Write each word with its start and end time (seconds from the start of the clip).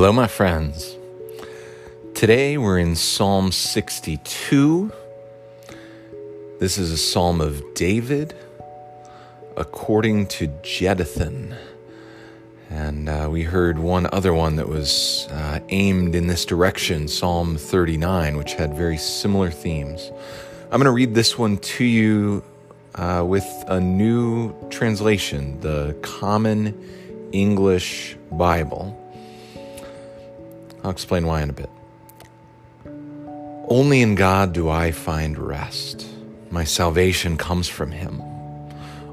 Hello, 0.00 0.12
my 0.12 0.28
friends. 0.28 0.96
Today 2.14 2.56
we're 2.56 2.78
in 2.78 2.94
Psalm 2.94 3.50
62. 3.50 4.92
This 6.60 6.78
is 6.78 6.92
a 6.92 6.96
psalm 6.96 7.40
of 7.40 7.60
David 7.74 8.32
according 9.56 10.28
to 10.28 10.46
Jeduthun. 10.62 11.56
And 12.70 13.08
uh, 13.08 13.28
we 13.28 13.42
heard 13.42 13.80
one 13.80 14.06
other 14.12 14.32
one 14.32 14.54
that 14.54 14.68
was 14.68 15.26
uh, 15.32 15.58
aimed 15.70 16.14
in 16.14 16.28
this 16.28 16.44
direction, 16.44 17.08
Psalm 17.08 17.56
39, 17.56 18.36
which 18.36 18.54
had 18.54 18.74
very 18.74 18.98
similar 18.98 19.50
themes. 19.50 20.12
I'm 20.66 20.78
going 20.78 20.84
to 20.84 20.92
read 20.92 21.16
this 21.16 21.36
one 21.36 21.58
to 21.58 21.84
you 21.84 22.44
uh, 22.94 23.24
with 23.26 23.48
a 23.66 23.80
new 23.80 24.54
translation, 24.70 25.58
the 25.58 25.96
Common 26.02 27.28
English 27.32 28.16
Bible. 28.30 28.96
I'll 30.84 30.90
explain 30.90 31.26
why 31.26 31.42
in 31.42 31.50
a 31.50 31.52
bit. 31.52 31.70
Only 33.68 34.00
in 34.00 34.14
God 34.14 34.52
do 34.52 34.68
I 34.68 34.92
find 34.92 35.36
rest. 35.38 36.06
My 36.50 36.64
salvation 36.64 37.36
comes 37.36 37.68
from 37.68 37.90
Him. 37.90 38.22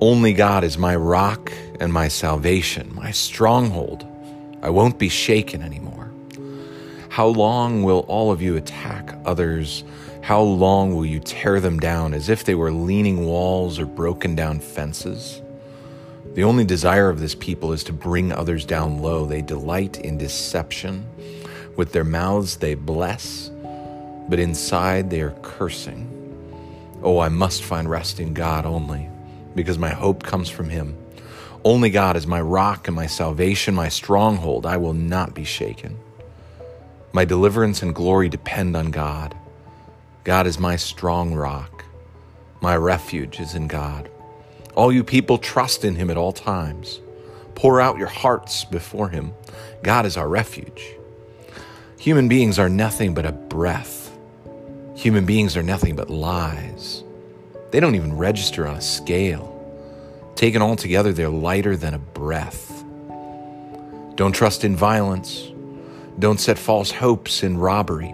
Only 0.00 0.32
God 0.32 0.64
is 0.64 0.78
my 0.78 0.96
rock 0.96 1.52
and 1.80 1.92
my 1.92 2.08
salvation, 2.08 2.94
my 2.94 3.10
stronghold. 3.10 4.06
I 4.62 4.70
won't 4.70 4.98
be 4.98 5.08
shaken 5.08 5.62
anymore. 5.62 6.10
How 7.08 7.26
long 7.26 7.82
will 7.82 8.00
all 8.08 8.30
of 8.30 8.40
you 8.40 8.56
attack 8.56 9.18
others? 9.24 9.84
How 10.22 10.40
long 10.40 10.94
will 10.94 11.06
you 11.06 11.20
tear 11.20 11.60
them 11.60 11.78
down 11.80 12.14
as 12.14 12.28
if 12.28 12.44
they 12.44 12.54
were 12.54 12.72
leaning 12.72 13.26
walls 13.26 13.78
or 13.78 13.86
broken 13.86 14.34
down 14.34 14.60
fences? 14.60 15.42
The 16.34 16.44
only 16.44 16.64
desire 16.64 17.08
of 17.08 17.18
this 17.18 17.34
people 17.34 17.72
is 17.72 17.82
to 17.84 17.92
bring 17.92 18.30
others 18.30 18.64
down 18.64 19.02
low. 19.02 19.26
They 19.26 19.42
delight 19.42 19.98
in 19.98 20.18
deception. 20.18 21.04
With 21.78 21.92
their 21.92 22.02
mouths 22.02 22.56
they 22.56 22.74
bless, 22.74 23.52
but 24.28 24.40
inside 24.40 25.10
they 25.10 25.20
are 25.20 25.38
cursing. 25.42 26.12
Oh, 27.04 27.20
I 27.20 27.28
must 27.28 27.62
find 27.62 27.88
rest 27.88 28.18
in 28.18 28.34
God 28.34 28.66
only, 28.66 29.08
because 29.54 29.78
my 29.78 29.90
hope 29.90 30.24
comes 30.24 30.50
from 30.50 30.70
Him. 30.70 30.96
Only 31.64 31.90
God 31.90 32.16
is 32.16 32.26
my 32.26 32.40
rock 32.40 32.88
and 32.88 32.96
my 32.96 33.06
salvation, 33.06 33.76
my 33.76 33.88
stronghold. 33.90 34.66
I 34.66 34.76
will 34.76 34.92
not 34.92 35.34
be 35.34 35.44
shaken. 35.44 35.96
My 37.12 37.24
deliverance 37.24 37.80
and 37.80 37.94
glory 37.94 38.28
depend 38.28 38.76
on 38.76 38.90
God. 38.90 39.36
God 40.24 40.48
is 40.48 40.58
my 40.58 40.74
strong 40.74 41.32
rock. 41.32 41.84
My 42.60 42.76
refuge 42.76 43.38
is 43.38 43.54
in 43.54 43.68
God. 43.68 44.10
All 44.74 44.90
you 44.90 45.04
people 45.04 45.38
trust 45.38 45.84
in 45.84 45.94
Him 45.94 46.10
at 46.10 46.16
all 46.16 46.32
times. 46.32 46.98
Pour 47.54 47.80
out 47.80 47.98
your 47.98 48.08
hearts 48.08 48.64
before 48.64 49.10
Him. 49.10 49.32
God 49.84 50.06
is 50.06 50.16
our 50.16 50.28
refuge. 50.28 50.97
Human 51.98 52.28
beings 52.28 52.60
are 52.60 52.68
nothing 52.68 53.12
but 53.12 53.26
a 53.26 53.32
breath. 53.32 54.16
Human 54.94 55.26
beings 55.26 55.56
are 55.56 55.64
nothing 55.64 55.96
but 55.96 56.08
lies. 56.08 57.02
They 57.72 57.80
don't 57.80 57.96
even 57.96 58.16
register 58.16 58.68
on 58.68 58.76
a 58.76 58.80
scale. 58.80 59.54
Taken 60.36 60.62
all 60.62 60.76
together, 60.76 61.12
they're 61.12 61.28
lighter 61.28 61.76
than 61.76 61.94
a 61.94 61.98
breath. 61.98 62.84
Don't 64.14 64.30
trust 64.32 64.62
in 64.62 64.76
violence. 64.76 65.50
Don't 66.20 66.38
set 66.38 66.56
false 66.56 66.92
hopes 66.92 67.42
in 67.42 67.58
robbery. 67.58 68.10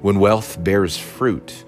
When 0.00 0.18
wealth 0.18 0.62
bears 0.64 0.96
fruit, 0.96 1.64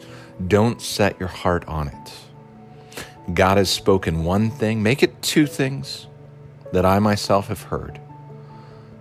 don't 0.48 0.80
set 0.80 1.20
your 1.20 1.28
heart 1.28 1.66
on 1.68 1.88
it. 1.88 3.34
God 3.34 3.58
has 3.58 3.68
spoken 3.68 4.24
one 4.24 4.50
thing, 4.50 4.82
make 4.82 5.02
it 5.02 5.20
two 5.20 5.46
things 5.46 6.06
that 6.72 6.86
I 6.86 6.98
myself 6.98 7.48
have 7.48 7.62
heard 7.62 8.00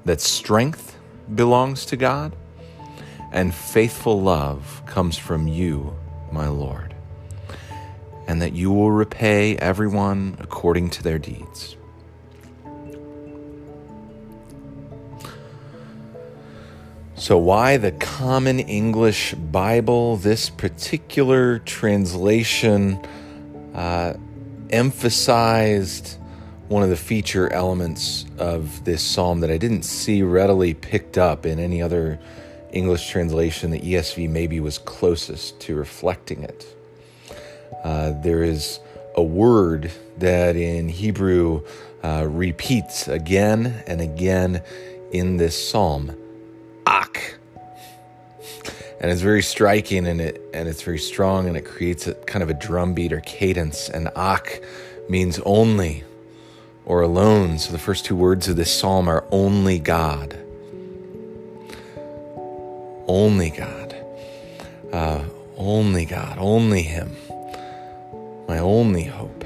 that 0.03 0.19
strength 0.19 0.94
belongs 1.33 1.85
to 1.87 1.97
God, 1.97 2.35
and 3.31 3.53
faithful 3.53 4.21
love 4.21 4.83
comes 4.85 5.17
from 5.17 5.47
you, 5.47 5.95
my 6.31 6.47
Lord, 6.47 6.95
and 8.27 8.41
that 8.41 8.53
you 8.53 8.71
will 8.71 8.91
repay 8.91 9.57
everyone 9.57 10.37
according 10.39 10.89
to 10.91 11.03
their 11.03 11.19
deeds. 11.19 11.75
So, 17.17 17.37
why 17.37 17.77
the 17.77 17.93
Common 17.93 18.59
English 18.59 19.33
Bible? 19.35 20.17
This 20.17 20.49
particular 20.49 21.59
translation 21.59 22.99
uh, 23.73 24.15
emphasized 24.69 26.17
one 26.67 26.83
of 26.83 26.89
the 26.89 26.97
feature 26.97 27.51
elements 27.51 28.25
of 28.37 28.83
this 28.85 29.01
psalm 29.03 29.41
that 29.41 29.51
I 29.51 29.57
didn't 29.57 29.83
see 29.83 30.23
readily 30.23 30.73
picked 30.73 31.17
up 31.17 31.45
in 31.45 31.59
any 31.59 31.81
other 31.81 32.19
English 32.71 33.09
translation. 33.09 33.71
The 33.71 33.79
ESV 33.79 34.29
maybe 34.29 34.59
was 34.59 34.77
closest 34.77 35.59
to 35.61 35.75
reflecting 35.75 36.43
it. 36.43 36.65
Uh, 37.83 38.13
there 38.21 38.43
is 38.43 38.79
a 39.15 39.23
word 39.23 39.91
that 40.17 40.55
in 40.55 40.89
Hebrew 40.89 41.63
uh, 42.03 42.27
repeats 42.29 43.07
again 43.07 43.83
and 43.87 44.01
again 44.01 44.61
in 45.11 45.37
this 45.37 45.69
psalm 45.69 46.15
ak 46.85 47.35
and 48.99 49.11
it's 49.11 49.21
very 49.21 49.41
striking 49.41 50.05
and 50.07 50.21
it 50.21 50.41
and 50.53 50.67
it's 50.67 50.81
very 50.81 50.99
strong 50.99 51.47
and 51.47 51.57
it 51.57 51.65
creates 51.65 52.07
a 52.07 52.13
kind 52.25 52.43
of 52.43 52.49
a 52.49 52.53
drum 52.53 52.93
beat 52.93 53.11
or 53.11 53.21
cadence 53.21 53.89
and 53.89 54.09
ak 54.15 54.61
means 55.09 55.39
only 55.45 56.03
or 56.85 57.01
alone. 57.01 57.57
So 57.57 57.71
the 57.71 57.79
first 57.79 58.05
two 58.05 58.15
words 58.15 58.47
of 58.47 58.55
this 58.55 58.71
psalm 58.71 59.07
are 59.07 59.25
only 59.31 59.79
God. 59.79 60.37
Only 63.07 63.49
God. 63.49 63.95
Uh, 64.91 65.23
only 65.57 66.05
God. 66.05 66.37
Only 66.39 66.81
Him. 66.81 67.15
My 68.47 68.59
only 68.59 69.03
hope. 69.03 69.43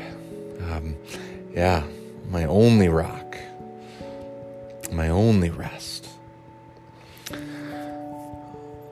Um, 0.70 0.96
yeah, 1.54 1.84
my 2.30 2.46
only 2.46 2.90
rock. 2.90 3.38
My 4.92 5.10
only 5.10 5.50
rest. 5.50 6.08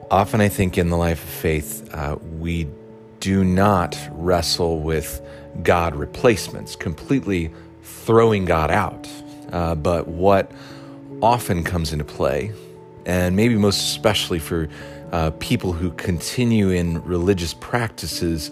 Often, 0.09 0.39
I 0.39 0.47
think 0.47 0.77
in 0.77 0.89
the 0.89 0.95
life 0.95 1.21
of 1.21 1.29
faith, 1.29 1.93
uh, 1.93 2.15
we 2.39 2.67
do 3.19 3.43
not 3.43 3.97
wrestle 4.11 4.79
with 4.79 5.21
God 5.63 5.95
replacements, 5.95 6.77
completely 6.77 7.51
throwing 8.05 8.45
God 8.45 8.71
out. 8.71 9.07
Uh, 9.51 9.75
but 9.75 10.07
what 10.07 10.51
often 11.21 11.63
comes 11.63 11.93
into 11.93 12.05
play, 12.05 12.51
and 13.05 13.35
maybe 13.35 13.55
most 13.55 13.79
especially 13.79 14.39
for 14.39 14.67
uh, 15.11 15.31
people 15.39 15.71
who 15.71 15.91
continue 15.91 16.69
in 16.69 17.01
religious 17.03 17.53
practices, 17.53 18.51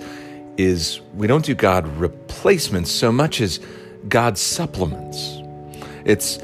is 0.57 1.01
we 1.13 1.27
don't 1.27 1.43
do 1.43 1.53
God 1.53 1.85
replacements 1.97 2.89
so 2.91 3.11
much 3.11 3.41
as 3.41 3.59
God 4.07 4.37
supplements. 4.37 5.41
It's 6.05 6.39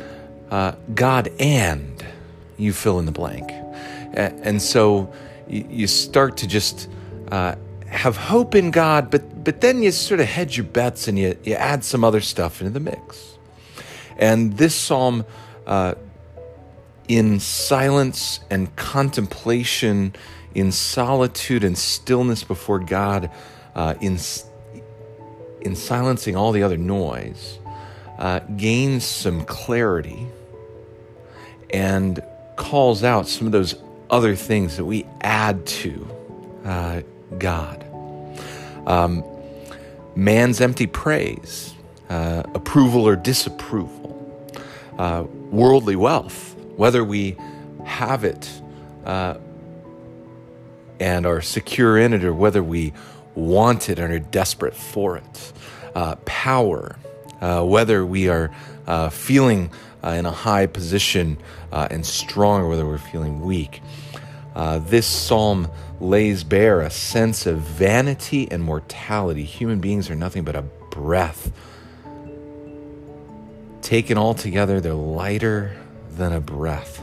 uh, 0.50 0.74
God 0.94 1.32
and 1.40 2.04
you 2.58 2.74
fill 2.74 3.00
in 3.00 3.06
the 3.06 3.12
blank. 3.12 3.50
And 4.14 4.62
so 4.62 5.14
you 5.48 5.88
start 5.88 6.38
to 6.38 6.48
just 6.48 6.90
uh, 7.32 7.56
have 7.92 8.16
hope 8.18 8.56
in 8.56 8.72
God, 8.72 9.12
but 9.12 9.44
but 9.44 9.62
then 9.62 9.84
you 9.84 9.92
sort 9.92 10.20
of 10.20 10.28
hedge 10.28 10.58
your 10.58 10.66
bets 10.66 11.08
and 11.08 11.18
you, 11.18 11.38
you 11.44 11.56
add 11.56 11.84
some 11.84 12.04
other 12.04 12.22
stuff 12.22 12.62
into 12.62 12.74
the 12.74 12.80
mix. 12.80 13.38
And 14.18 14.58
this 14.58 14.76
psalm, 14.76 15.26
uh, 15.66 15.96
in 17.08 17.40
silence 17.40 18.40
and 18.50 18.74
contemplation, 18.76 20.14
in 20.54 20.72
solitude 20.72 21.64
and 21.64 21.78
stillness 21.78 22.44
before 22.44 22.80
God, 22.80 23.32
uh, 23.76 23.96
in, 24.00 24.20
in 25.62 25.76
silencing 25.76 26.36
all 26.36 26.52
the 26.52 26.64
other 26.64 26.78
noise, 26.78 27.60
uh, 28.20 28.40
gains 28.58 29.04
some 29.04 29.44
clarity 29.46 30.28
and 31.72 32.22
calls 32.58 33.04
out 33.04 33.28
some 33.28 33.48
of 33.48 33.52
those 33.52 33.76
other 34.10 34.36
things 34.36 34.78
that 34.78 34.86
we 34.86 35.06
add 35.22 35.66
to 35.66 36.08
uh, 36.66 37.02
God. 37.38 37.86
Um, 38.86 39.24
man's 40.16 40.62
empty 40.62 40.88
praise, 40.88 41.74
uh, 42.10 42.44
approval 42.54 43.08
or 43.08 43.16
disapproval, 43.16 44.52
uh, 44.98 45.24
worldly 45.50 45.96
wealth, 45.96 46.56
whether 46.76 47.04
we 47.04 47.38
have 47.84 48.24
it 48.24 48.50
uh, 49.06 49.36
and 51.00 51.26
are 51.26 51.42
secure 51.42 51.98
in 51.98 52.14
it 52.14 52.24
or 52.24 52.34
whether 52.34 52.62
we 52.62 52.94
want 53.36 53.90
it 53.90 53.98
and 53.98 54.14
are 54.14 54.20
desperate 54.20 54.76
for 54.76 55.18
it, 55.18 55.54
uh, 55.96 56.16
power, 56.26 56.98
uh, 57.40 57.64
whether 57.64 58.06
we 58.06 58.28
are 58.28 58.54
uh, 58.88 59.10
feeling 59.10 59.72
in 60.04 60.26
a 60.26 60.32
high 60.32 60.66
position 60.66 61.38
and 61.72 62.06
strong 62.06 62.62
or 62.62 62.68
whether 62.68 62.86
we're 62.86 62.98
feeling 62.98 63.42
weak. 63.42 63.82
This 64.54 65.06
psalm 65.06 65.70
lays 66.00 66.44
bare 66.44 66.82
a 66.82 66.90
sense 66.90 67.46
of 67.46 67.60
vanity 67.60 68.50
and 68.52 68.64
mortality. 68.64 69.44
Human 69.44 69.80
beings 69.80 70.10
are 70.10 70.16
nothing 70.16 70.44
but 70.44 70.56
a 70.56 70.64
breath. 70.92 71.52
Taken 73.82 74.18
all 74.18 74.34
together, 74.34 74.80
they're 74.80 74.94
lighter 74.94 75.76
than 76.12 76.34
a 76.34 76.42
breath. 76.42 77.02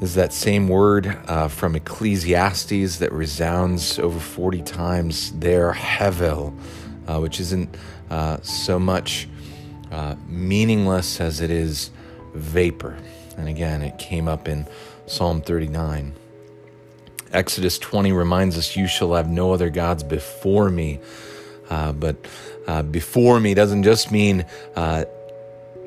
This 0.00 0.10
is 0.10 0.14
that 0.16 0.32
same 0.34 0.68
word 0.68 1.06
uh, 1.26 1.48
from 1.48 1.74
Ecclesiastes 1.74 2.98
that 2.98 3.12
resounds 3.12 3.98
over 3.98 4.20
40 4.20 4.60
times 4.62 5.32
there, 5.32 5.72
Hevel, 5.72 6.54
uh, 7.06 7.18
which 7.18 7.40
isn't 7.40 7.74
uh, 8.10 8.38
so 8.42 8.78
much 8.78 9.26
uh, 9.90 10.16
meaningless 10.28 11.18
as 11.18 11.40
it 11.40 11.50
is 11.50 11.90
vapor. 12.36 12.96
And 13.36 13.48
again, 13.48 13.82
it 13.82 13.98
came 13.98 14.28
up 14.28 14.48
in 14.48 14.66
Psalm 15.06 15.40
39. 15.40 16.14
Exodus 17.32 17.78
20 17.78 18.12
reminds 18.12 18.56
us, 18.56 18.76
You 18.76 18.86
shall 18.86 19.14
have 19.14 19.28
no 19.28 19.52
other 19.52 19.70
gods 19.70 20.02
before 20.02 20.70
me. 20.70 21.00
Uh, 21.68 21.92
but 21.92 22.16
uh, 22.66 22.82
before 22.82 23.40
me 23.40 23.54
doesn't 23.54 23.82
just 23.82 24.12
mean 24.12 24.46
uh, 24.74 25.04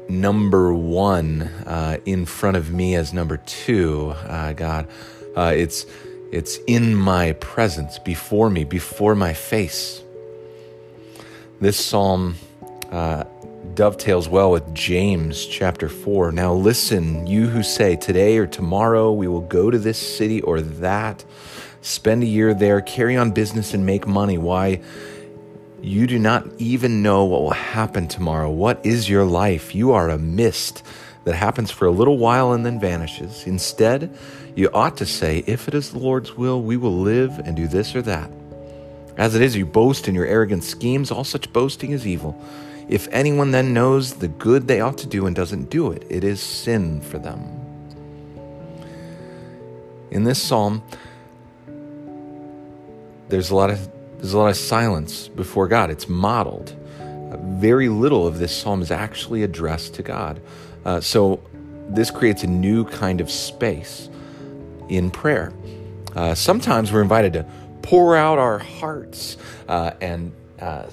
number 0.09 0.73
one 0.73 1.43
uh, 1.65 1.97
in 2.05 2.25
front 2.25 2.57
of 2.57 2.71
me 2.71 2.95
as 2.95 3.13
number 3.13 3.37
two, 3.37 4.09
uh, 4.27 4.53
God. 4.53 4.87
Uh, 5.35 5.53
it's 5.55 5.85
it's 6.31 6.57
in 6.67 6.95
my 6.95 7.31
presence, 7.33 7.97
before 7.97 8.51
me, 8.51 8.63
before 8.63 9.15
my 9.15 9.33
face. 9.33 10.03
This 11.59 11.83
psalm 11.83 12.35
dovetails 13.79 14.27
well 14.27 14.51
with 14.51 14.75
James 14.75 15.45
chapter 15.45 15.87
4. 15.87 16.33
Now 16.33 16.53
listen, 16.53 17.25
you 17.25 17.47
who 17.47 17.63
say, 17.63 17.95
Today 17.95 18.37
or 18.37 18.45
tomorrow 18.45 19.13
we 19.13 19.29
will 19.29 19.39
go 19.39 19.71
to 19.71 19.79
this 19.79 19.97
city 19.97 20.41
or 20.41 20.59
that, 20.59 21.23
spend 21.79 22.21
a 22.21 22.25
year 22.25 22.53
there, 22.53 22.81
carry 22.81 23.15
on 23.15 23.31
business, 23.31 23.73
and 23.73 23.85
make 23.85 24.05
money. 24.05 24.37
Why? 24.37 24.81
You 25.81 26.07
do 26.07 26.19
not 26.19 26.45
even 26.57 27.01
know 27.01 27.23
what 27.23 27.41
will 27.41 27.51
happen 27.51 28.09
tomorrow. 28.09 28.51
What 28.51 28.85
is 28.85 29.07
your 29.07 29.23
life? 29.23 29.73
You 29.73 29.93
are 29.93 30.09
a 30.09 30.17
mist 30.17 30.83
that 31.23 31.35
happens 31.35 31.71
for 31.71 31.85
a 31.85 31.91
little 31.91 32.17
while 32.17 32.51
and 32.51 32.65
then 32.65 32.81
vanishes. 32.81 33.47
Instead, 33.47 34.13
you 34.55 34.69
ought 34.73 34.97
to 34.97 35.05
say, 35.05 35.45
If 35.47 35.69
it 35.69 35.73
is 35.73 35.91
the 35.91 35.99
Lord's 35.99 36.35
will, 36.35 36.61
we 36.61 36.75
will 36.75 36.99
live 36.99 37.39
and 37.45 37.55
do 37.55 37.65
this 37.65 37.95
or 37.95 38.01
that. 38.01 38.29
As 39.15 39.35
it 39.35 39.41
is, 39.41 39.55
you 39.55 39.65
boast 39.65 40.09
in 40.09 40.15
your 40.15 40.25
arrogant 40.25 40.65
schemes. 40.65 41.11
All 41.11 41.23
such 41.23 41.53
boasting 41.53 41.91
is 41.91 42.05
evil. 42.05 42.37
If 42.89 43.07
anyone 43.11 43.51
then 43.51 43.71
knows 43.73 44.15
the 44.15 44.27
good 44.27 44.67
they 44.67 44.81
ought 44.81 44.97
to 44.97 45.07
do 45.07 45.27
and 45.27 45.35
doesn't 45.35 45.69
do 45.69 45.91
it, 45.91 46.05
it 46.09 46.23
is 46.23 46.41
sin 46.41 47.01
for 47.01 47.19
them. 47.19 47.43
In 50.09 50.23
this 50.23 50.41
psalm, 50.41 50.81
there's 53.29 53.51
a 53.51 53.55
lot 53.55 53.69
of 53.69 53.89
there's 54.17 54.33
a 54.33 54.37
lot 54.37 54.49
of 54.49 54.57
silence 54.57 55.29
before 55.29 55.67
God. 55.67 55.89
It's 55.91 56.09
modeled. 56.09 56.75
Uh, 56.99 57.37
very 57.37 57.87
little 57.87 58.27
of 58.27 58.37
this 58.39 58.53
psalm 58.53 58.81
is 58.81 58.91
actually 58.91 59.43
addressed 59.43 59.93
to 59.93 60.03
God. 60.03 60.41
Uh, 60.83 60.99
so 60.99 61.41
this 61.87 62.11
creates 62.11 62.43
a 62.43 62.47
new 62.47 62.83
kind 62.85 63.21
of 63.21 63.31
space 63.31 64.09
in 64.89 65.09
prayer. 65.09 65.53
Uh, 66.15 66.35
sometimes 66.35 66.91
we're 66.91 67.01
invited 67.01 67.33
to 67.33 67.45
pour 67.81 68.15
out 68.15 68.39
our 68.39 68.57
hearts 68.57 69.37
uh, 69.69 69.91
and 70.01 70.33
uh, 70.59 70.87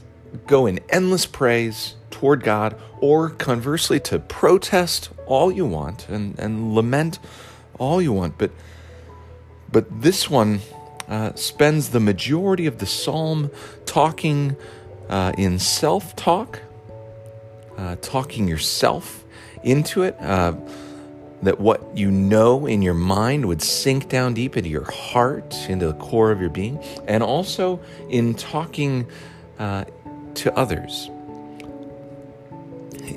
go 0.46 0.66
in 0.66 0.80
endless 0.88 1.26
praise 1.26 1.94
toward 2.10 2.42
God, 2.42 2.80
or 3.00 3.30
conversely, 3.30 4.00
to 4.00 4.18
protest 4.18 5.10
all 5.26 5.52
you 5.52 5.66
want 5.66 6.08
and, 6.08 6.38
and 6.38 6.74
lament 6.74 7.18
all 7.78 8.00
you 8.00 8.12
want. 8.12 8.38
But, 8.38 8.50
but 9.70 10.02
this 10.02 10.30
one 10.30 10.60
uh, 11.08 11.34
spends 11.34 11.90
the 11.90 12.00
majority 12.00 12.66
of 12.66 12.78
the 12.78 12.86
psalm 12.86 13.50
talking 13.84 14.56
uh, 15.08 15.32
in 15.36 15.58
self 15.58 16.16
talk, 16.16 16.60
uh, 17.76 17.96
talking 17.96 18.48
yourself 18.48 19.24
into 19.62 20.02
it. 20.02 20.16
Uh, 20.20 20.54
that 21.42 21.60
what 21.60 21.96
you 21.96 22.10
know 22.10 22.66
in 22.66 22.80
your 22.80 22.94
mind 22.94 23.46
would 23.46 23.62
sink 23.62 24.08
down 24.08 24.34
deep 24.34 24.56
into 24.56 24.70
your 24.70 24.90
heart, 24.90 25.54
into 25.68 25.86
the 25.86 25.94
core 25.94 26.30
of 26.30 26.40
your 26.40 26.50
being, 26.50 26.78
and 27.06 27.22
also 27.22 27.78
in 28.08 28.34
talking 28.34 29.06
uh, 29.58 29.84
to 30.36 30.56
others. 30.56 31.10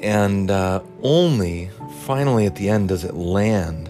And 0.02 0.50
uh, 0.50 0.82
only 1.02 1.70
finally 2.02 2.46
at 2.46 2.56
the 2.56 2.70
end 2.70 2.90
does 2.90 3.04
it 3.04 3.14
land 3.14 3.90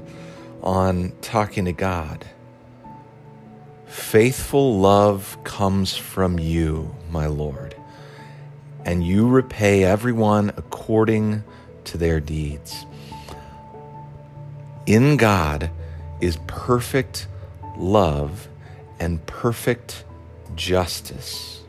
on 0.61 1.13
talking 1.21 1.65
to 1.65 1.71
God. 1.71 2.25
Faithful 3.87 4.79
love 4.79 5.37
comes 5.43 5.95
from 5.95 6.39
you, 6.39 6.95
my 7.09 7.27
Lord, 7.27 7.75
and 8.85 9.03
you 9.03 9.27
repay 9.27 9.83
everyone 9.83 10.49
according 10.57 11.43
to 11.85 11.97
their 11.97 12.19
deeds. 12.19 12.85
In 14.85 15.17
God 15.17 15.69
is 16.21 16.37
perfect 16.47 17.27
love 17.77 18.47
and 18.99 19.25
perfect 19.25 20.03
justice 20.55 21.61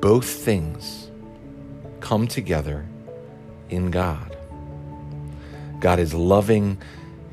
both 0.00 0.28
things 0.28 1.10
come 2.00 2.26
together 2.26 2.86
in 3.68 3.90
God. 3.90 4.36
God 5.80 5.98
is 5.98 6.12
loving 6.12 6.78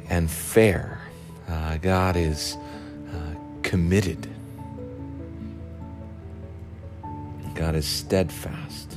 and 0.09 0.29
fair. 0.29 1.01
Uh, 1.47 1.77
God 1.77 2.15
is 2.15 2.57
uh, 3.13 3.35
committed. 3.63 4.27
God 7.55 7.75
is 7.75 7.85
steadfast. 7.85 8.95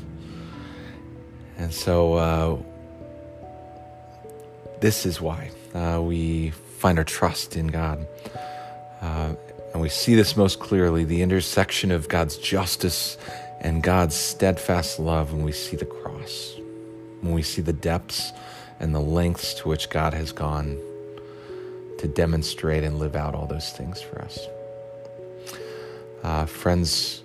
And 1.57 1.73
so, 1.73 2.15
uh, 2.15 2.57
this 4.81 5.05
is 5.05 5.21
why 5.21 5.51
uh, 5.75 6.01
we 6.03 6.51
find 6.79 6.99
our 6.99 7.05
trust 7.05 7.57
in 7.57 7.67
God. 7.67 8.07
And 9.73 9.81
we 9.81 9.89
see 9.89 10.15
this 10.15 10.37
most 10.37 10.59
clearly 10.59 11.05
the 11.05 11.23
intersection 11.23 11.91
of 11.91 12.09
God's 12.09 12.37
justice 12.37 13.17
and 13.61 13.83
God's 13.83 14.17
steadfast 14.17 14.99
love 14.99 15.33
when 15.33 15.45
we 15.45 15.53
see 15.53 15.77
the 15.77 15.87
cross, 15.87 16.55
when 17.21 17.35
we 17.35 17.43
see 17.43 17.63
the 17.63 17.73
depths 17.73 18.33
and 18.81 18.95
the 18.95 19.01
lengths 19.01 19.55
to 19.55 19.69
which 19.69 19.91
God 19.91 20.15
has 20.15 20.33
gone 20.33 20.79
to 21.99 22.09
demonstrate 22.09 22.83
and 22.83 22.99
live 22.99 23.15
out 23.15 23.35
all 23.35 23.47
those 23.47 23.71
things 23.71 24.01
for 24.01 24.23
us. 24.23 24.39
Uh, 26.23 26.47
friends, 26.47 27.23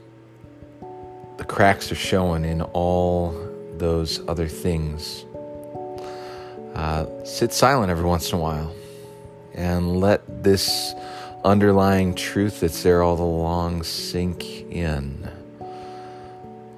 the 1.37 1.45
cracks 1.45 1.91
are 1.91 1.95
showing 1.95 2.45
in 2.45 2.61
all 2.61 3.33
those 3.77 4.21
other 4.27 4.47
things. 4.47 5.25
Uh, 6.73 7.05
sit 7.23 7.53
silent 7.53 7.89
every 7.89 8.05
once 8.05 8.31
in 8.31 8.37
a 8.37 8.41
while 8.41 8.73
and 9.53 10.01
let 10.01 10.43
this 10.43 10.93
underlying 11.45 12.15
truth 12.15 12.61
that's 12.61 12.81
there 12.81 13.03
all 13.03 13.21
along 13.21 13.83
sink 13.83 14.43
in. 14.71 15.29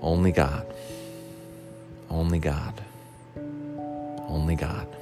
Only 0.01 0.33
God. 0.33 0.67
Only 2.09 2.39
God. 2.39 2.73
Only 4.27 4.55
God. 4.55 4.96